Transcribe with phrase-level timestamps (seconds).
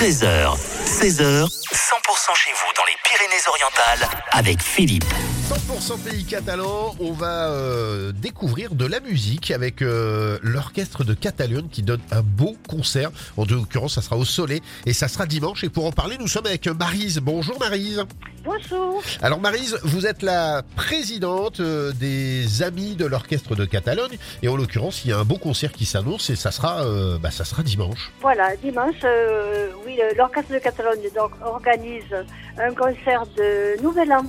[0.00, 5.04] 13h, 16h, 100% chez vous dans les Pyrénées-Orientales avec Philippe.
[5.50, 11.66] 100% pays catalan, on va euh, découvrir de la musique avec euh, l'orchestre de Catalogne
[11.68, 13.10] qui donne un beau concert.
[13.36, 15.64] En l'occurrence, ça sera au Soleil et ça sera dimanche.
[15.64, 17.18] Et pour en parler, nous sommes avec Marise.
[17.18, 18.04] Bonjour Marise.
[18.44, 19.02] Bonjour.
[19.22, 24.54] Alors Marise, vous êtes la présidente euh, des Amis de l'orchestre de Catalogne et en
[24.54, 26.84] l'occurrence, il y a un beau concert qui s'annonce et ça sera,
[27.18, 28.12] bah, ça sera dimanche.
[28.20, 29.02] Voilà, dimanche,
[29.84, 32.14] oui, l'Orchestre de Catalogne donc, organise
[32.56, 34.24] un concert de Nouvel An,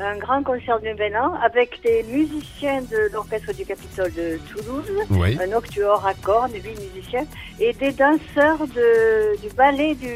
[0.00, 5.38] un grand concert de An avec des musiciens de l'Orchestre du Capitole de Toulouse, Oui.
[5.40, 7.26] un octuor à cornes, huit musiciens,
[7.60, 10.08] et des danseurs de, du ballet du,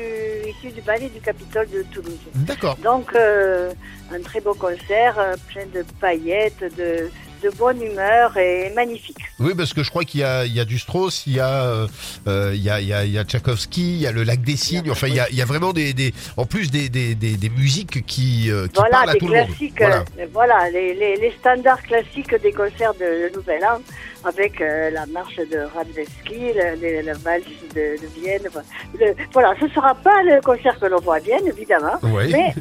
[0.48, 2.18] issus du ballet du Capitole de Toulouse.
[2.34, 2.76] D'accord.
[2.82, 3.72] Donc, euh,
[4.12, 7.10] un très beau concert, euh, plein de paillettes, de,
[7.46, 9.18] de bonne humeur et magnifique.
[9.38, 11.40] Oui, parce que je crois qu'il y a, il y a du Strauss, il y
[11.40, 11.86] a, euh,
[12.26, 14.22] euh, il y a, il y a, il y a Tchaïkovski, il y a le
[14.24, 14.90] Lac des Cygnes.
[14.90, 17.36] Enfin, il y a, il y a vraiment des, des, en plus des, des, des,
[17.36, 19.48] des musiques qui, euh, qui Voilà, parlent à tout le monde.
[19.78, 20.04] Voilà.
[20.18, 23.78] euh, voilà, les, les, les standards classiques des concerts de, de Nouvel An,
[24.24, 28.42] avec euh, la marche de Radetzky, la, valse de, de Vienne.
[28.98, 32.32] le- voilà, ce sera pas le concert que l'on voit à Vienne, évidemment, Oui.
[32.32, 32.52] mais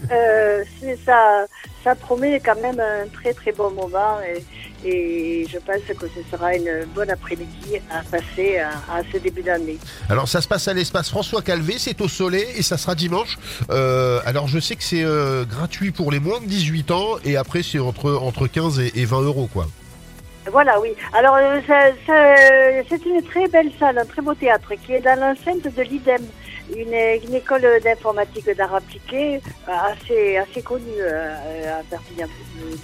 [1.05, 1.45] ça,
[1.83, 4.43] ça promet quand même un très très bon moment et,
[4.85, 9.41] et je pense que ce sera une bonne après-midi à passer à, à ce début
[9.41, 9.77] d'année.
[10.09, 13.37] Alors ça se passe à l'espace François Calvé, c'est au Soleil et ça sera dimanche.
[13.71, 17.35] Euh, alors je sais que c'est euh, gratuit pour les moins de 18 ans et
[17.35, 19.67] après c'est entre entre 15 et, et 20 euros quoi.
[20.51, 20.89] Voilà, oui.
[21.11, 25.63] Alors, euh, c'est une très belle salle, un très beau théâtre qui est dans l'enceinte
[25.75, 26.21] de l'IDEM,
[26.69, 32.27] une, une école d'informatique d'art appliqué assez, assez connue à Perpignan,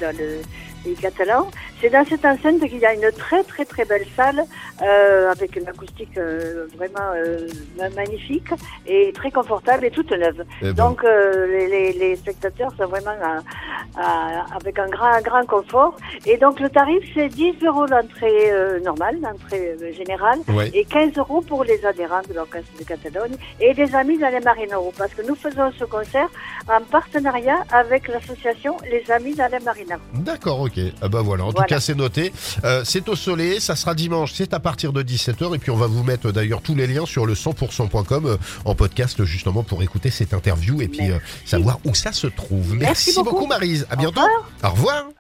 [0.01, 0.41] dans le
[0.83, 1.49] pays catalan.
[1.79, 4.43] C'est dans cette enceinte qu'il y a une très, très, très belle salle
[4.83, 7.47] euh, avec une acoustique euh, vraiment euh,
[7.95, 8.49] magnifique
[8.85, 10.43] et très confortable et toute neuve.
[10.61, 15.21] Eh ben, Donc, les, les- les spectateurs sont vraiment à- à- avec un grand, un
[15.21, 15.95] grand confort.
[16.25, 18.51] Et donc, le tarif, c'est 10 euros l'entrée
[18.83, 20.39] normale, l'entrée générale,
[20.73, 24.39] et 15 euros pour les adhérents de l'Orchestre de Catalogne et des amis dans les
[24.39, 26.29] Marineaux, parce que nous faisons ce concert
[26.69, 30.01] en partenariat avec l'association Les Amis dans les Marineaux.
[30.13, 30.70] D'accord, ok.
[31.01, 32.31] Ah bah voilà, en tout cas c'est noté.
[32.63, 35.77] Euh, c'est au Soleil, ça sera dimanche, c'est à partir de 17h et puis on
[35.77, 39.83] va vous mettre d'ailleurs tous les liens sur le 100%.com euh, en podcast justement pour
[39.83, 42.75] écouter cette interview et puis euh, savoir où ça se trouve.
[42.75, 43.31] Merci beaucoup.
[43.31, 44.21] beaucoup Marise, à Au bientôt.
[44.21, 44.49] revoir.
[44.63, 45.11] Au revoir.